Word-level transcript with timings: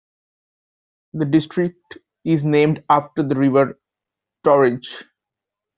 The 1.13 1.25
district 1.25 1.99
is 2.25 2.43
named 2.43 2.83
after 2.89 3.21
the 3.21 3.35
River 3.35 3.79
Torridge. 4.43 5.05